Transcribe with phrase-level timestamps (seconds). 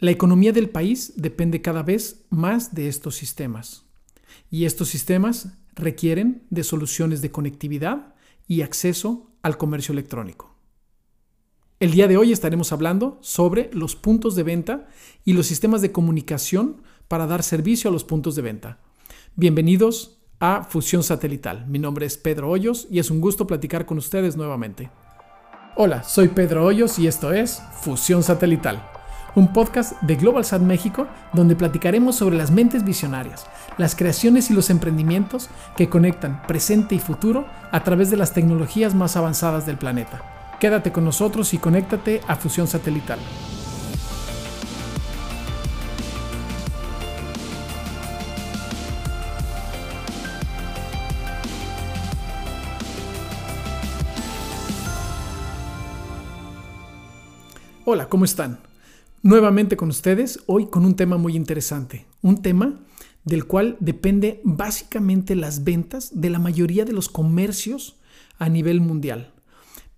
[0.00, 3.84] La economía del país depende cada vez más de estos sistemas.
[4.50, 8.14] Y estos sistemas requieren de soluciones de conectividad
[8.48, 10.54] y acceso al comercio electrónico.
[11.80, 14.88] El día de hoy estaremos hablando sobre los puntos de venta
[15.26, 18.78] y los sistemas de comunicación para dar servicio a los puntos de venta.
[19.36, 21.66] Bienvenidos a Fusión Satelital.
[21.66, 24.90] Mi nombre es Pedro Hoyos y es un gusto platicar con ustedes nuevamente.
[25.76, 28.89] Hola, soy Pedro Hoyos y esto es Fusión Satelital,
[29.34, 33.46] un podcast de GlobalSat México donde platicaremos sobre las mentes visionarias,
[33.78, 38.94] las creaciones y los emprendimientos que conectan presente y futuro a través de las tecnologías
[38.94, 40.56] más avanzadas del planeta.
[40.58, 43.18] Quédate con nosotros y conéctate a Fusión Satelital.
[57.86, 58.69] Hola, ¿cómo están?
[59.22, 62.80] Nuevamente con ustedes, hoy con un tema muy interesante, un tema
[63.22, 67.98] del cual depende básicamente las ventas de la mayoría de los comercios
[68.38, 69.34] a nivel mundial.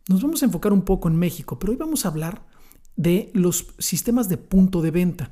[0.09, 2.45] Nos vamos a enfocar un poco en México, pero hoy vamos a hablar
[2.97, 5.31] de los sistemas de punto de venta.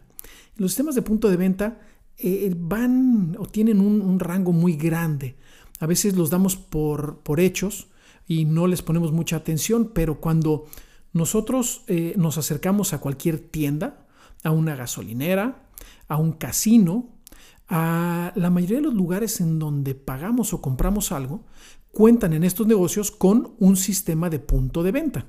[0.54, 1.80] Los sistemas de punto de venta
[2.16, 5.34] eh, van o tienen un, rango muy grande.
[5.80, 7.88] A veces los damos por, por hechos
[8.28, 10.66] y no les ponemos mucha atención, pero cuando
[11.12, 14.06] nosotros eh, nos acercamos a cualquier tienda,
[14.42, 15.68] a una gasolinera,
[16.08, 17.08] a un casino,
[17.68, 21.44] a la mayoría de los lugares en donde pagamos o compramos algo,
[21.92, 25.26] cuentan en estos negocios con un sistema de punto de venta.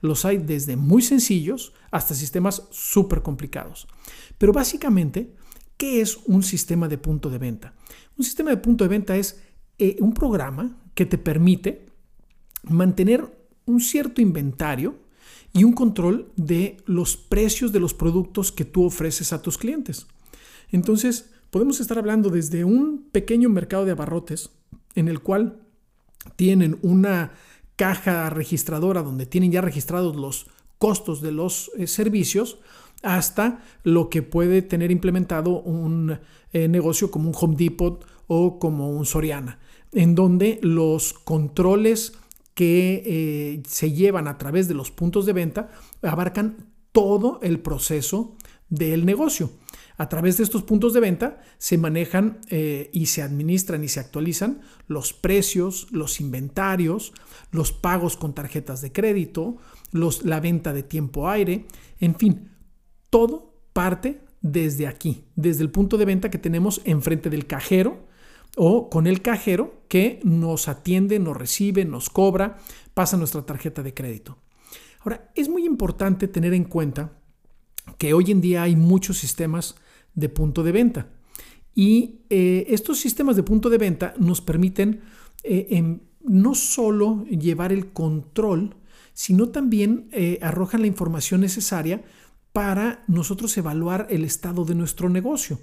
[0.00, 3.86] Los hay desde muy sencillos hasta sistemas súper complicados.
[4.38, 5.34] Pero básicamente,
[5.76, 7.74] ¿qué es un sistema de punto de venta?
[8.18, 9.40] Un sistema de punto de venta es
[9.78, 11.86] eh, un programa que te permite
[12.64, 15.01] mantener un cierto inventario
[15.52, 20.06] y un control de los precios de los productos que tú ofreces a tus clientes.
[20.70, 24.50] Entonces, podemos estar hablando desde un pequeño mercado de abarrotes
[24.94, 25.60] en el cual
[26.36, 27.32] tienen una
[27.76, 30.46] caja registradora donde tienen ya registrados los
[30.78, 32.58] costos de los eh, servicios
[33.02, 36.18] hasta lo que puede tener implementado un
[36.52, 39.58] eh, negocio como un Home Depot o como un Soriana,
[39.92, 42.14] en donde los controles
[42.54, 45.70] que eh, se llevan a través de los puntos de venta
[46.02, 48.36] abarcan todo el proceso
[48.68, 49.50] del negocio.
[49.96, 54.00] A través de estos puntos de venta se manejan eh, y se administran y se
[54.00, 57.12] actualizan los precios, los inventarios,
[57.50, 59.58] los pagos con tarjetas de crédito,
[59.92, 61.66] los, la venta de tiempo aire,
[62.00, 62.50] en fin,
[63.10, 68.06] todo parte desde aquí, desde el punto de venta que tenemos enfrente del cajero
[68.56, 72.58] o con el cajero que nos atiende, nos recibe, nos cobra,
[72.94, 74.38] pasa nuestra tarjeta de crédito.
[75.00, 77.12] Ahora, es muy importante tener en cuenta
[77.98, 79.76] que hoy en día hay muchos sistemas
[80.14, 81.08] de punto de venta
[81.74, 85.00] y eh, estos sistemas de punto de venta nos permiten
[85.42, 88.76] eh, no solo llevar el control,
[89.14, 92.02] sino también eh, arrojan la información necesaria
[92.52, 95.58] para nosotros evaluar el estado de nuestro negocio.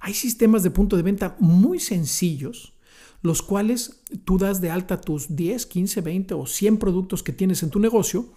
[0.00, 2.74] Hay sistemas de punto de venta muy sencillos,
[3.22, 7.62] los cuales tú das de alta tus 10, 15, 20 o 100 productos que tienes
[7.62, 8.32] en tu negocio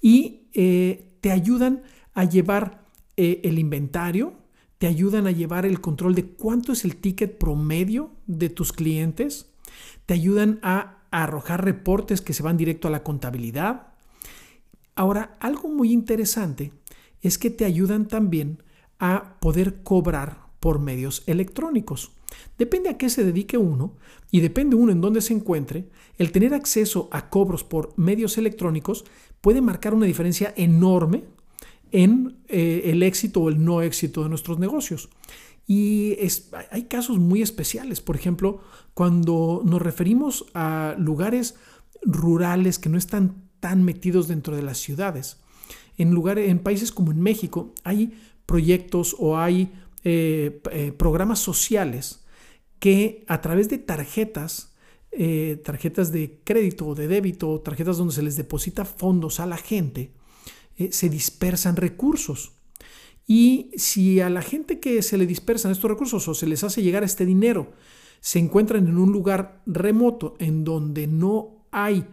[0.00, 1.82] y eh, te ayudan
[2.14, 2.86] a llevar
[3.16, 4.34] eh, el inventario,
[4.78, 9.52] te ayudan a llevar el control de cuánto es el ticket promedio de tus clientes,
[10.06, 13.88] te ayudan a arrojar reportes que se van directo a la contabilidad.
[14.94, 16.72] Ahora, algo muy interesante
[17.22, 18.62] es que te ayudan también
[18.98, 22.12] a poder cobrar por medios electrónicos.
[22.58, 23.96] Depende a qué se dedique uno
[24.30, 25.88] y depende uno en dónde se encuentre,
[26.18, 29.04] el tener acceso a cobros por medios electrónicos
[29.40, 31.24] puede marcar una diferencia enorme
[31.90, 35.10] en eh, el éxito o el no éxito de nuestros negocios.
[35.66, 36.16] Y
[36.70, 38.60] hay casos muy especiales, por ejemplo,
[38.94, 41.54] cuando nos referimos a lugares
[42.02, 45.41] rurales que no están tan metidos dentro de las ciudades.
[45.98, 48.12] En, lugares, en países como en México hay
[48.46, 49.72] proyectos o hay
[50.04, 52.24] eh, eh, programas sociales
[52.80, 54.74] que a través de tarjetas,
[55.12, 59.56] eh, tarjetas de crédito o de débito, tarjetas donde se les deposita fondos a la
[59.56, 60.12] gente,
[60.90, 62.52] se dispersan recursos.
[63.26, 66.82] Y si a la gente que se le dispersan estos recursos o se les hace
[66.82, 67.72] llegar este dinero,
[68.20, 72.04] se encuentran en un lugar remoto en donde no hay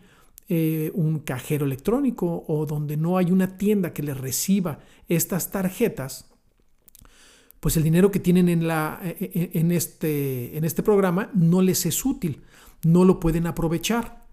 [0.96, 6.30] un cajero electrónico o donde no hay una tienda que les reciba estas tarjetas,
[7.60, 9.18] pues el dinero que tienen en, la, e,
[9.54, 12.42] e, en, este, en este programa no les es útil,
[12.84, 14.26] no lo pueden aprovechar.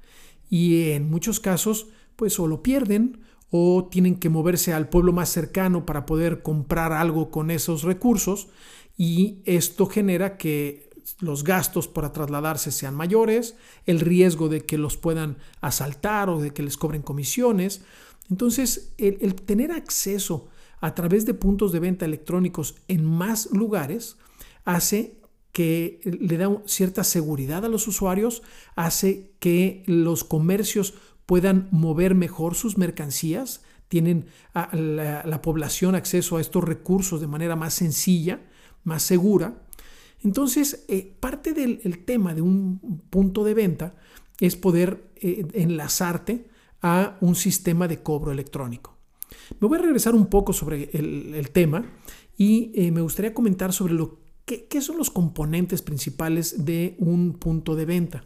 [0.49, 3.21] Y en muchos casos, pues o lo pierden
[3.51, 8.49] o tienen que moverse al pueblo más cercano para poder comprar algo con esos recursos
[8.97, 10.86] y esto genera que
[11.21, 13.57] los gastos para trasladarse sean mayores,
[13.87, 17.83] el riesgo de que los puedan asaltar o de que les cobren comisiones.
[18.31, 20.49] Entonces, el, tener acceso
[20.81, 24.17] a través de puntos de venta electrónicos en más lugares
[24.65, 25.21] hace
[25.53, 28.43] que le da cierta seguridad a los usuarios,
[28.75, 30.95] hace que los comercios
[31.25, 37.57] puedan mover mejor sus mercancías, tienen a la, población acceso a estos recursos de manera
[37.57, 38.41] más sencilla,
[38.85, 39.63] más segura.
[40.27, 42.81] Entonces, eh, parte del tema de un
[43.11, 43.95] punto de venta
[44.41, 46.49] es poder eh, enlazarte
[46.83, 48.97] a un sistema de cobro electrónico.
[49.61, 51.85] Me voy a regresar un poco sobre el, tema
[52.37, 57.35] y eh, me gustaría comentar sobre lo que, qué son los componentes principales de un
[57.35, 58.25] punto de venta.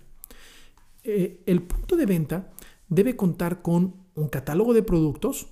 [1.05, 2.51] el punto de venta
[2.89, 5.49] debe contar con un catálogo de productos,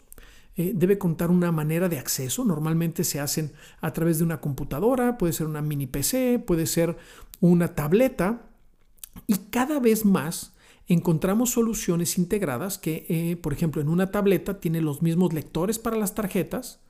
[0.61, 2.45] eh, debe contar una manera de acceso.
[2.45, 6.97] Normalmente se hacen a través de una computadora, puede ser una mini PC, puede ser
[7.39, 8.51] una tableta.
[9.29, 10.57] Y cada vez más
[10.89, 15.97] encontramos soluciones integradas que, eh, por ejemplo, en una tableta tiene los mismos lectores para
[15.97, 16.81] las tarjetas,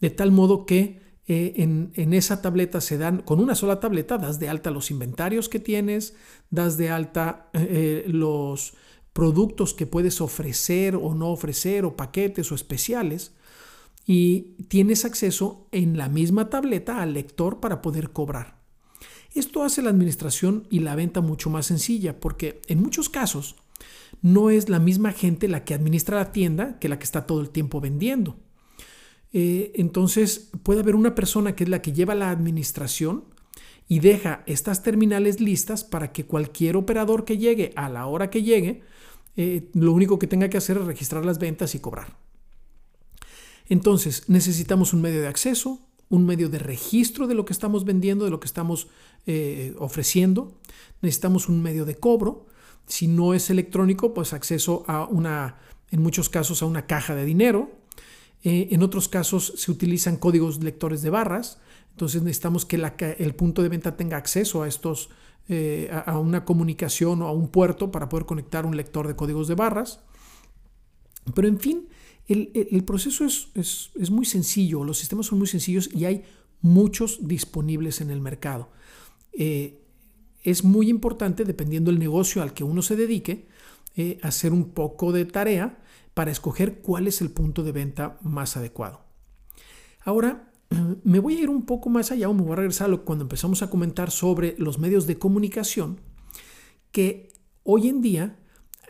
[0.00, 4.16] de tal modo que eh, en, en, esa tableta se dan, con una sola tableta,
[4.16, 6.16] das de alta los inventarios que tienes,
[6.48, 7.50] das de alta
[8.06, 8.72] los
[9.12, 13.32] productos que puedes ofrecer o no ofrecer, o paquetes o especiales,
[14.06, 18.60] y tienes acceso en la misma tableta al lector para poder cobrar.
[19.34, 23.56] Esto hace la administración y la venta mucho más sencilla porque en muchos casos
[24.20, 27.40] no es la misma gente la que administra la tienda que la que está todo
[27.40, 28.36] el tiempo vendiendo.
[29.32, 33.24] Eh, entonces puede haber una persona que es la que lleva la administración
[33.92, 38.42] y deja estas terminales listas para que cualquier operador que llegue a la hora que
[38.42, 38.80] llegue
[39.36, 42.16] eh, lo único que tenga que hacer es registrar las ventas y cobrar.
[43.68, 45.78] Entonces, necesitamos un medio de acceso,
[46.08, 48.88] un medio de registro de lo que estamos vendiendo, de lo que estamos
[49.26, 50.58] eh, ofreciendo.
[51.02, 52.46] Necesitamos un medio de cobro.
[52.86, 55.58] Si no es electrónico, pues acceso a una,
[55.90, 57.70] en muchos casos, a una caja de dinero.
[58.42, 61.60] Eh, en otros casos se utilizan códigos lectores de barras.
[61.92, 62.76] Entonces necesitamos que
[63.18, 65.10] el punto de venta tenga acceso a estos
[65.48, 69.48] eh, a, una comunicación o a un puerto para poder conectar un lector de códigos
[69.48, 70.00] de barras.
[71.34, 71.88] Pero en fin,
[72.28, 76.24] el, proceso es, muy sencillo, los sistemas son muy sencillos y hay
[76.60, 78.70] muchos disponibles en el mercado.
[79.32, 79.82] Eh,
[80.42, 83.48] es muy importante, dependiendo del negocio al que uno se dedique,
[83.96, 85.82] eh, hacer un poco de tarea
[86.14, 89.02] para escoger cuál es el punto de venta más adecuado.
[90.04, 90.51] Ahora,
[91.04, 93.24] me voy a ir un poco más allá o me voy a regresar a cuando
[93.24, 96.00] empezamos a comentar sobre los medios de comunicación,
[96.90, 97.32] que
[97.62, 98.38] hoy en día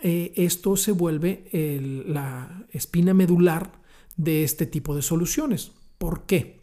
[0.02, 1.48] eh, esto se vuelve
[2.06, 3.80] la espina medular
[4.16, 5.72] de este tipo de soluciones.
[5.98, 6.62] ¿Por qué?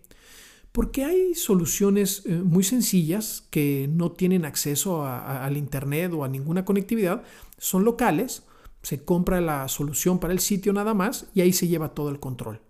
[0.72, 6.64] Porque hay soluciones eh, muy sencillas que no tienen acceso al Internet o a ninguna
[6.64, 7.24] conectividad,
[7.58, 8.44] son locales,
[8.82, 12.20] se compra la solución para el sitio nada más y ahí se lleva todo el
[12.20, 12.62] control.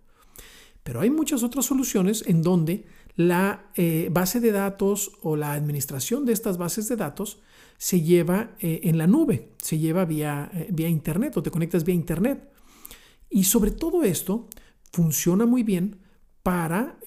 [0.84, 2.86] Pero hay muchas otras soluciones en donde
[3.20, 7.40] la eh, base de datos o la administración de estas bases de datos
[7.78, 11.84] se lleva eh, en la nube, se lleva vía, eh, vía Internet o te conectas
[11.84, 12.50] vía Internet.
[13.30, 14.48] Y sobre todo esto
[14.94, 15.98] funciona muy bien
[16.44, 16.98] para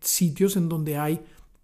[0.00, 1.20] sitios en donde hay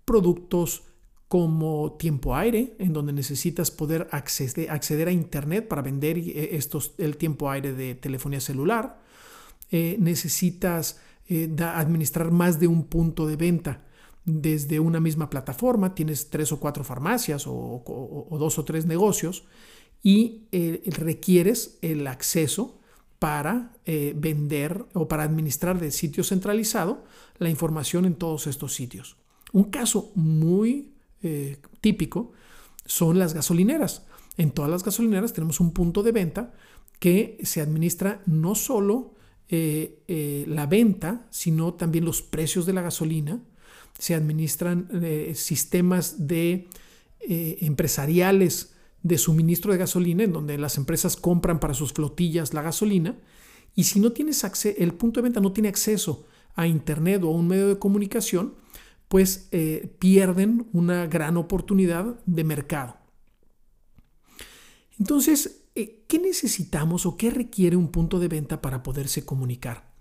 [0.06, 0.84] productos
[1.28, 7.50] como tiempo aire, en donde necesitas poder acceder, a Internet para vender estos, el tiempo
[7.50, 8.98] aire de telefonía celular.
[9.70, 13.82] necesitas eh, administrar más de un punto de venta
[14.26, 19.44] desde una misma plataforma, tienes tres o cuatro farmacias o, dos o tres negocios
[20.02, 22.78] y eh, requieres el acceso
[23.18, 27.04] para eh, vender o para administrar de sitio centralizado
[27.38, 29.16] la información en todos estos sitios.
[29.52, 30.90] Un caso muy
[31.80, 32.32] típico
[32.84, 34.04] son las gasolineras.
[34.36, 36.52] En todas las gasolineras tenemos un punto de venta
[36.98, 39.13] que se administra no solo
[39.48, 43.42] eh, eh, la venta, sino también los precios de la gasolina.
[43.98, 46.68] Se administran eh, sistemas de
[47.26, 53.18] empresariales de suministro de gasolina, en donde las empresas compran para sus flotillas la gasolina.
[53.74, 57.28] Y si no tienes acceso, el punto de venta no tiene acceso a Internet o
[57.28, 58.54] a un medio de comunicación,
[59.08, 59.48] pues
[59.98, 62.96] pierden una gran oportunidad de mercado.
[64.98, 69.92] Entonces, ¿qué necesitamos o qué requiere un punto de venta para poderse comunicar?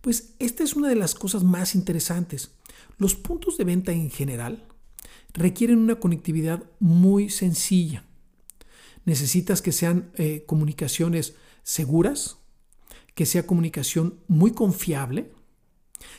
[0.00, 2.52] Pues esta es una de las cosas más interesantes.
[2.96, 4.66] Los puntos de venta en general
[5.34, 8.04] requieren una conectividad muy sencilla.
[9.04, 12.38] Necesitas que sean eh, comunicaciones seguras,
[13.14, 15.32] que sea comunicación muy confiable,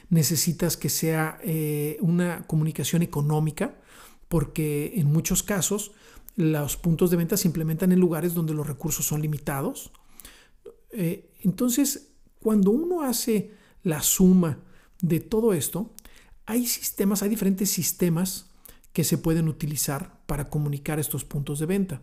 [0.09, 3.79] necesitas que sea eh, una comunicación económica,
[4.27, 5.91] porque en muchos casos
[6.35, 9.91] los puntos de venta se implementan en lugares donde los recursos son limitados.
[10.91, 14.59] Eh, entonces, cuando uno hace la suma
[15.01, 15.93] de todo esto,
[16.45, 18.49] hay sistemas, hay diferentes sistemas
[18.93, 22.01] que se pueden utilizar para comunicar estos puntos de venta.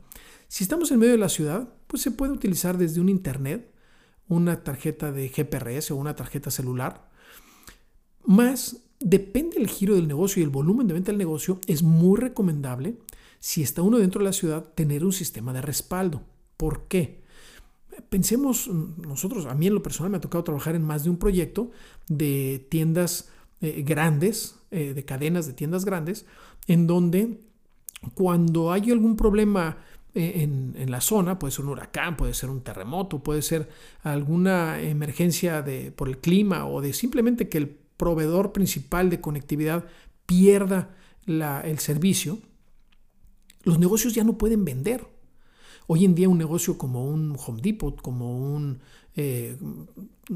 [0.49, 3.71] Si estamos en medio de la ciudad, pues se puede utilizar desde un internet,
[4.29, 7.11] una tarjeta de GPRS o una tarjeta celular.
[8.25, 12.19] Más depende del giro del negocio y el volumen de venta del negocio, es muy
[12.19, 12.99] recomendable,
[13.41, 16.23] si está uno dentro de la ciudad, tener un sistema de respaldo.
[16.57, 17.23] ¿Por qué?
[18.09, 21.19] Pensemos nosotros, a mí en lo personal me ha tocado trabajar en más de un
[21.19, 21.71] proyecto
[22.09, 23.31] de tiendas
[23.61, 26.27] eh, grandes, eh, de cadenas de tiendas grandes,
[26.69, 27.41] en donde
[28.15, 29.79] cuando hay algún problema
[30.15, 33.69] eh, en, la zona, puede ser un huracán, puede ser un terremoto, puede ser
[34.03, 39.85] alguna emergencia de, por el clima o de simplemente que el proveedor principal de conectividad
[40.25, 40.95] pierda
[41.27, 42.39] el servicio,
[43.69, 45.07] los negocios ya no pueden vender.
[45.87, 48.81] Hoy en día un negocio como un Home Depot, como un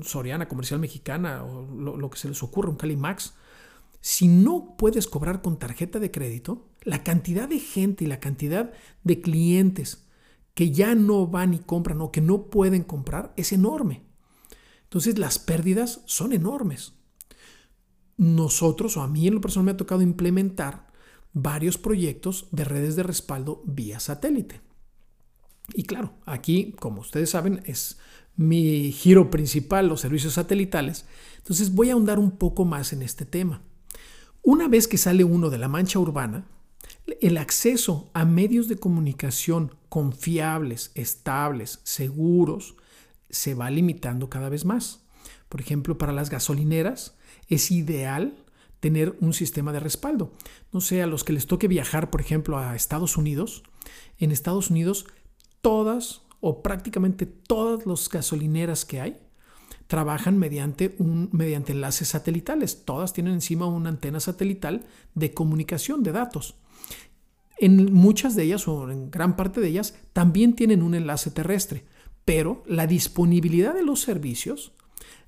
[0.03, 3.35] Soriana Comercial Mexicana o lo, que se les ocurra, un Calimax,
[4.01, 8.73] si no puedes cobrar con tarjeta de crédito, la cantidad de gente y la cantidad
[9.03, 10.07] de clientes
[10.55, 14.03] que ya no van y compran o que no pueden comprar es enorme.
[14.83, 16.93] Entonces las pérdidas son enormes.
[18.19, 20.92] Nosotros, o a mí en lo personal me ha tocado implementar
[21.33, 24.61] varios proyectos de redes de respaldo vía satélite.
[25.75, 27.99] Y claro, aquí, como ustedes saben, es
[28.37, 31.07] mi giro principal, los servicios satelitales.
[31.39, 33.63] Entonces voy a ahondar un poco más en este tema.
[34.43, 36.47] Una vez que sale uno de la mancha urbana,
[37.21, 42.77] el acceso a medios de comunicación confiables, estables, seguros,
[43.31, 45.05] se va limitando cada vez más.
[45.49, 47.17] Por ejemplo, para las gasolineras
[47.49, 48.37] es ideal
[48.83, 50.33] tener un sistema de respaldo.
[50.73, 53.63] No sé, a los que les toque viajar, por ejemplo, a Estados Unidos,
[54.19, 55.07] en Estados Unidos
[55.61, 59.21] todas o prácticamente todas las gasolineras que hay
[59.87, 62.85] trabajan mediante, un, mediante enlaces satelitales.
[62.85, 64.85] Todas tienen encima una antena satelital
[65.15, 66.57] de comunicación de datos.
[67.59, 71.85] En muchas de ellas, o en gran parte de ellas, también tienen un enlace terrestre,
[72.25, 74.73] pero la disponibilidad de los servicios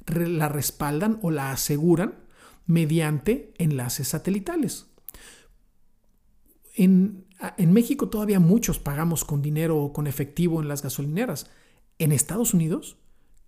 [0.06, 2.23] la respaldan o la aseguran
[2.66, 4.86] mediante enlaces satelitales.
[6.74, 11.50] En, en, México todavía muchos pagamos con dinero o con efectivo en las gasolineras.
[11.98, 12.96] En Estados Unidos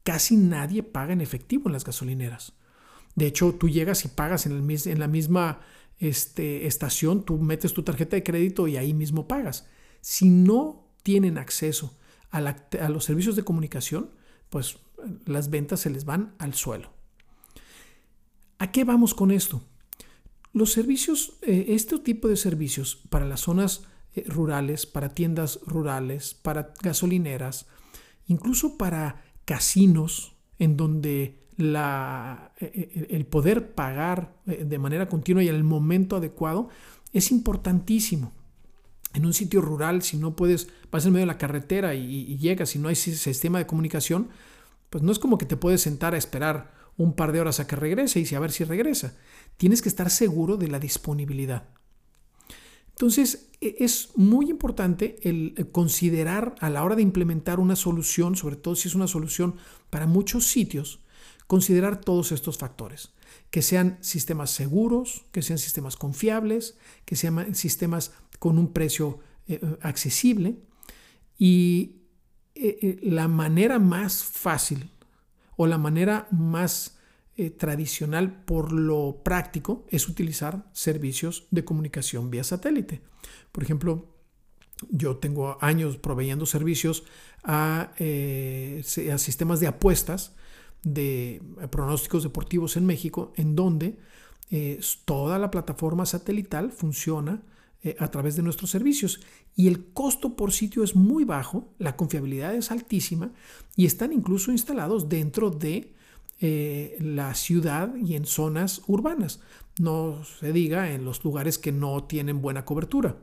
[0.04, 2.52] casi nadie paga en efectivo en las gasolineras.
[3.16, 5.60] De hecho, tú llegas y pagas en, el, en la misma
[5.98, 9.66] este, estación, tú metes tu tarjeta de crédito y ahí mismo pagas.
[10.02, 11.96] Si no tienen acceso
[12.30, 14.10] a, a los servicios de comunicación,
[14.50, 14.78] pues
[15.24, 16.95] las ventas se les van al suelo.
[18.58, 19.62] ¿A qué vamos con esto?
[20.52, 23.82] Los servicios, eh, este tipo de servicios para las zonas
[24.14, 27.66] eh, rurales, para tiendas rurales, para gasolineras,
[28.26, 35.42] incluso para casinos en donde la, e, e, el poder pagar eh, de manera continua
[35.42, 36.68] y en el momento adecuado
[37.12, 38.32] es importantísimo.
[39.14, 42.76] En un sitio rural, si no puedes, vas en medio de la carretera y, llegas
[42.76, 44.28] y no hay sistema de comunicación,
[44.90, 47.66] pues no es como que te puedes sentar a esperar un par de horas a
[47.66, 49.16] que regrese y a ver si regresa.
[49.56, 51.68] Tienes que estar seguro de la disponibilidad.
[52.90, 58.56] Entonces, e, es muy importante el considerar a la hora de implementar una solución, sobre
[58.56, 59.56] todo si es una solución
[59.90, 61.00] para muchos sitios,
[61.46, 63.12] considerar todos estos factores.
[63.50, 69.60] Que sean sistemas seguros, que sean sistemas confiables, que sean sistemas con un precio eh,
[69.62, 70.56] eh, accesible.
[71.38, 71.96] Y
[72.54, 74.90] eh, la manera más fácil
[75.56, 76.98] o la manera más
[77.36, 83.02] eh, tradicional por lo práctico es utilizar servicios de comunicación vía satélite.
[83.52, 84.06] Por ejemplo,
[84.90, 87.04] yo tengo años proveyendo servicios
[87.44, 88.82] a, eh,
[89.12, 90.34] a sistemas de apuestas
[90.82, 93.98] de pronósticos deportivos en México, en donde
[94.50, 97.42] eh, toda la plataforma satelital funciona
[98.00, 99.20] a través de nuestros servicios
[99.54, 103.32] y el costo por sitio es muy bajo, la confiabilidad es altísima
[103.76, 105.94] y están incluso instalados dentro de
[106.38, 109.40] eh, la ciudad y en zonas urbanas.
[109.78, 113.16] No se diga en los lugares que no tienen buena cobertura.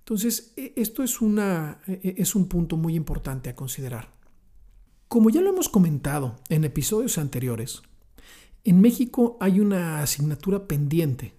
[0.00, 4.12] Entonces, e, esto es, una, e, e, es un punto muy importante a considerar.
[5.08, 7.82] Como ya lo hemos comentado en episodios anteriores,
[8.64, 11.34] en México hay una asignatura pendiente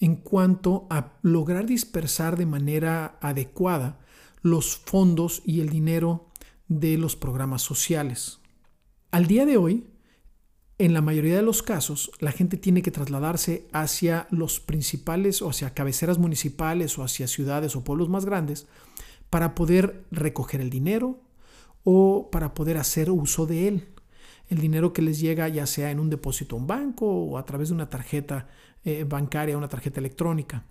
[0.00, 3.98] en cuanto a lograr dispersar de manera adecuada
[4.42, 6.28] los fondos y el dinero
[6.68, 8.40] de los programas sociales.
[9.10, 9.86] Al día de hoy,
[10.76, 15.48] en la mayoría de los casos, la gente tiene que trasladarse hacia los principales o
[15.48, 18.66] hacia cabeceras municipales o hacia ciudades o pueblos más grandes
[19.30, 21.20] para poder recoger el dinero
[21.84, 23.88] o para poder hacer uso de él.
[24.48, 27.44] El dinero que les llega ya sea en un depósito a un banco o a
[27.44, 28.48] través de una tarjeta
[28.84, 30.64] eh, bancaria, una tarjeta electrónica.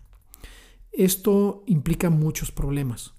[0.92, 3.14] Esto implica muchos problemas.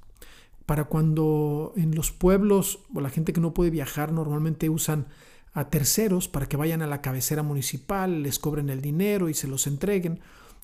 [0.65, 5.09] Para cuando en los pueblos o la gente que no puede viajar normalmente usan
[5.53, 9.49] a terceros para que vayan a la cabecera municipal, les cobren el dinero y se
[9.49, 10.21] los entreguen.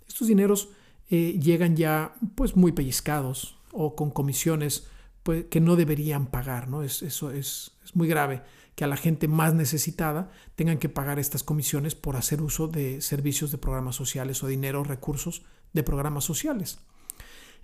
[0.07, 0.71] Estos dineros
[1.11, 4.87] eh, llegan ya pues muy pellizcados o con comisiones
[5.25, 6.69] pues, que no deberían pagar.
[6.69, 6.83] ¿no?
[6.85, 8.43] Es, eso es, es muy grave
[8.81, 13.03] que a la gente más necesitada tengan que pagar estas comisiones por hacer uso de
[13.03, 15.43] servicios de programas sociales o dinero, recursos
[15.75, 16.79] de programas sociales.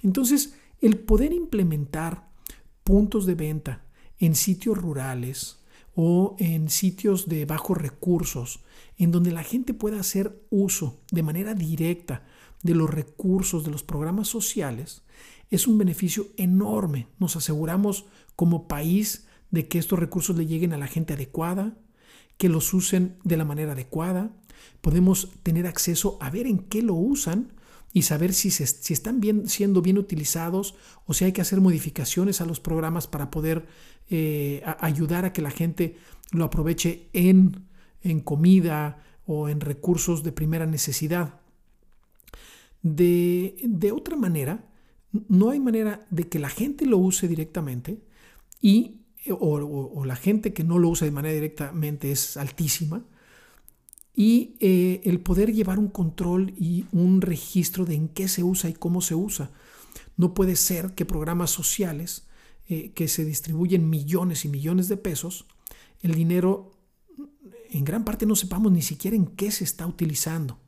[0.02, 2.28] Entonces, el poder implementar
[2.84, 3.86] puntos de venta
[4.18, 8.60] en sitios rurales, o en sitios de bajos recursos,
[8.98, 12.26] en donde la gente pueda hacer uso de manera directa
[12.62, 15.00] de los recursos de los programas sociales,
[15.50, 17.08] es un beneficio enorme.
[17.18, 18.04] Nos aseguramos
[18.34, 21.76] como país de que estos recursos le lleguen a la gente adecuada,
[22.38, 24.30] que los usen de la manera adecuada.
[24.80, 27.52] Podemos tener acceso a ver en qué lo usan
[27.92, 30.74] y saber si, si están bien, siendo bien utilizados
[31.06, 33.66] o si hay que hacer modificaciones a los programas para poder
[34.10, 35.96] eh, ayudar a que la gente
[36.30, 37.64] lo aproveche en,
[38.02, 41.40] en comida o en recursos de primera necesidad.
[42.82, 44.64] De, de, otra manera,
[45.28, 48.00] no hay manera de que la gente lo use directamente
[48.60, 53.04] y, o la gente que no lo usa de manera directamente es altísima
[54.16, 58.70] y eh, el poder llevar un control y un registro de en qué se usa
[58.70, 59.50] y cómo se usa.
[60.16, 62.26] No puede ser que programas sociales
[62.68, 65.44] eh, que se distribuyen millones y millones de pesos,
[66.00, 66.72] el dinero
[67.70, 70.58] en gran parte no sepamos ni siquiera en qué se está utilizando.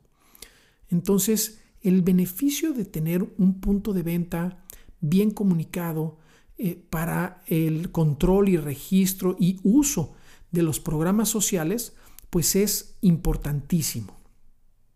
[0.89, 4.63] Entonces, el beneficio de tener un punto de venta
[5.01, 6.18] bien comunicado
[6.61, 10.13] eh, para el control y registro y uso
[10.51, 11.93] de los programas sociales
[12.29, 14.19] pues es importantísimo.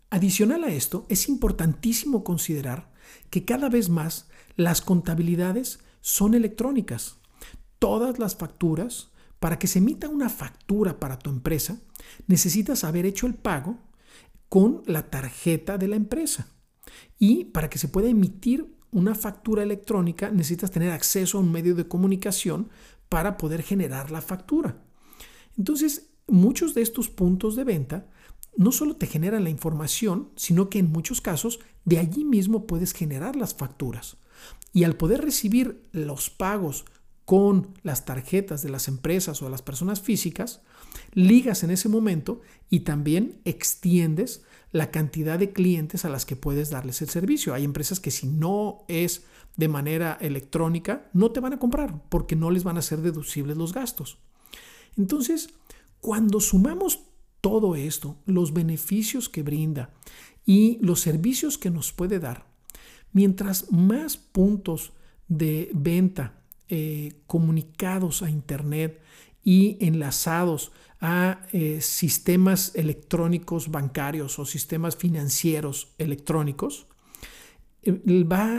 [0.09, 2.91] Adicional a esto, es importantísimo considerar
[3.29, 7.15] que cada vez más las contabilidades son electrónicas.
[7.79, 11.79] Todas las facturas, para que se emita una factura para tu empresa,
[12.27, 13.79] necesitas haber hecho el pago
[14.49, 16.49] con la tarjeta de la empresa.
[17.17, 21.75] Y para que se pueda emitir una factura electrónica, necesitas tener acceso a un medio
[21.75, 22.69] de comunicación
[23.09, 24.77] para poder generar la factura.
[25.57, 28.07] Entonces, muchos de estos puntos de venta
[28.55, 32.93] no solo te generan la información, sino que en muchos casos de allí mismo puedes
[32.93, 34.17] generar las facturas.
[34.73, 36.85] Y al poder recibir los pagos
[37.25, 40.61] con las tarjetas de las empresas o de las personas físicas,
[41.13, 46.71] ligas en ese momento y también extiendes la cantidad de clientes a las que puedes
[46.71, 47.53] darles el servicio.
[47.53, 49.23] Hay empresas que si no es
[49.55, 53.55] de manera electrónica, no te van a comprar porque no les van a ser deducibles
[53.55, 54.17] los gastos.
[54.97, 55.51] Entonces,
[56.01, 57.03] cuando sumamos
[57.39, 59.91] todo esto, los beneficios que brinda
[60.43, 62.47] y los servicios que nos puede dar,
[63.11, 64.93] mientras más puntos
[65.27, 68.99] de venta eh, comunicados a Internet
[69.43, 76.87] y enlazados a eh, sistemas electrónicos bancarios o sistemas financieros electrónicos,
[77.81, 78.01] eh,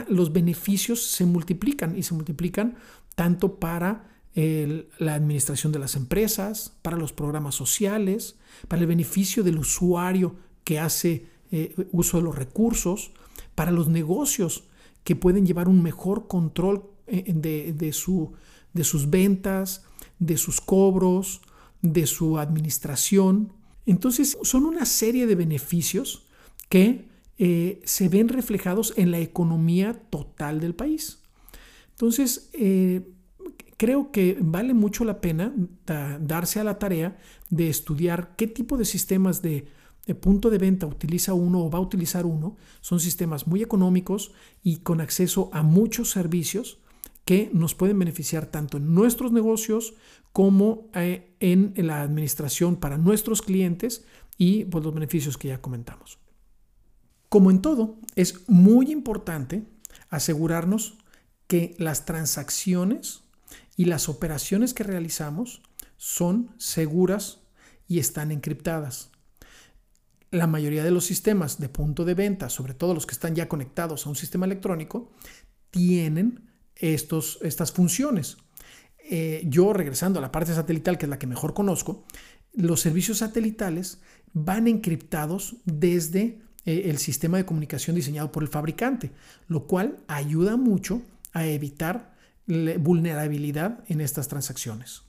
[0.07, 2.75] los beneficios se multiplican y se multiplican
[3.15, 8.35] tanto para la administración de las empresas, para los programas sociales,
[8.67, 13.13] para el beneficio del usuario que hace eh, uso de los recursos,
[13.55, 14.65] para los negocios
[15.05, 19.85] que pueden llevar un mejor control de, de sus ventas,
[20.19, 21.41] de sus cobros,
[21.81, 23.53] de su administración.
[23.85, 26.25] Entonces son una serie de beneficios
[26.69, 31.21] que eh, se ven reflejados en la economía total del país.
[31.91, 32.49] Entonces,
[33.77, 35.53] creo que vale mucho la pena
[36.19, 37.17] darse a la tarea
[37.49, 39.67] de estudiar qué tipo de sistemas de,
[40.21, 42.57] punto de venta utiliza uno o va a utilizar uno.
[42.81, 44.31] Son sistemas muy económicos
[44.63, 46.79] y con acceso a muchos servicios
[47.25, 49.95] que nos pueden beneficiar tanto en nuestros negocios
[50.31, 54.05] como eh, en la administración para nuestros clientes
[54.37, 56.19] y pues, los beneficios que ya comentamos.
[57.29, 59.65] Como en todo, es muy importante
[60.09, 60.97] asegurarnos
[61.47, 63.23] que las transacciones
[63.75, 65.61] y las operaciones que realizamos
[65.97, 67.39] son seguras
[67.87, 69.09] y están encriptadas.
[70.31, 73.47] La mayoría de los sistemas de punto de venta, sobre todo los que están ya
[73.47, 75.11] conectados a un sistema electrónico,
[75.71, 76.44] tienen
[76.75, 78.37] estos, estas funciones.
[79.09, 82.05] Eh, yo, regresando a la parte satelital, que es la que mejor conozco,
[82.53, 84.01] los servicios satelitales
[84.33, 89.11] van encriptados desde eh, el sistema de comunicación diseñado por el fabricante,
[89.47, 91.01] lo cual ayuda mucho
[91.33, 92.15] a evitar
[92.47, 95.01] vulnerabilidad en estas transacciones.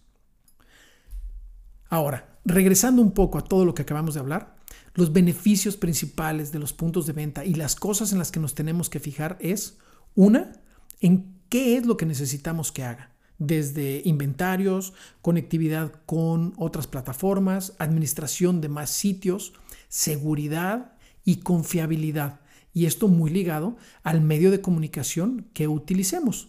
[1.89, 4.57] Ahora, regresando un poco a todo lo que acabamos de hablar,
[4.95, 8.55] los beneficios principales de los puntos de venta y las cosas en las que nos
[8.55, 9.79] tenemos que fijar es,
[10.15, 10.53] una,
[11.01, 18.61] en qué es lo que necesitamos que haga desde inventarios, conectividad con otras plataformas, administración
[18.61, 19.53] de más sitios,
[19.89, 20.93] seguridad
[21.25, 22.41] y confiabilidad.
[22.73, 26.49] Y esto muy ligado al medio de comunicación que utilicemos.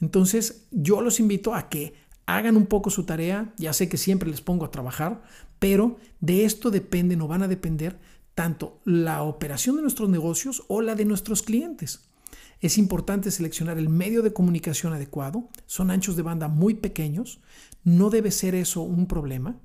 [0.00, 1.94] Entonces, yo los invito a que
[2.26, 3.52] hagan un poco su tarea.
[3.56, 5.22] Ya sé que siempre les pongo a trabajar,
[5.58, 7.98] pero de esto depende, no van a depender
[8.34, 12.08] tanto la operación de nuestros negocios o la de nuestros clientes.
[12.64, 15.50] Es importante seleccionar el medio de comunicación adecuado.
[15.66, 17.42] Son anchos de banda muy pequeños.
[17.82, 19.60] No debe ser eso un problema.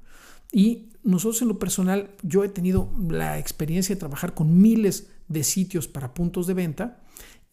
[0.52, 5.46] Y nosotros en lo personal, yo he tenido la experiencia de trabajar con miles de
[5.46, 7.02] sitios para puntos de venta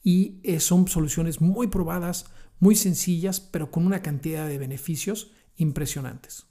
[0.03, 2.27] y eh, son soluciones muy probadas,
[2.59, 6.47] muy sencillas, pero con una cantidad de beneficios impresionantes.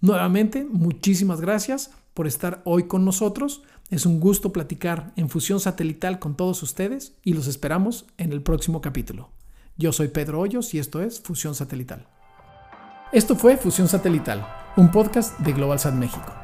[0.00, 3.62] Nuevamente, muchísimas gracias por estar hoy con nosotros.
[3.90, 8.42] Es un gusto platicar en fusión satelital con todos ustedes y los esperamos en el
[8.42, 9.30] próximo capítulo.
[9.76, 12.08] Yo soy Pedro Hoyos y esto es Fusión Satelital.
[13.12, 14.44] Esto fue Fusión Satelital,
[14.76, 16.34] un podcast de GlobalSat México.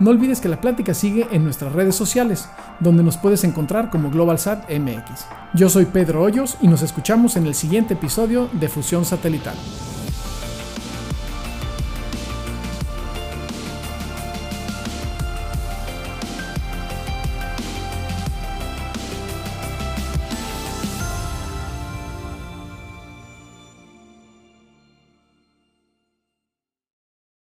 [0.00, 2.48] No olvides que la plática sigue en nuestras redes sociales,
[2.80, 5.24] donde nos puedes encontrar como GlobalSat MX.
[5.54, 9.54] Yo soy Pedro Hoyos y nos escuchamos en el siguiente episodio de Fusión Satelital.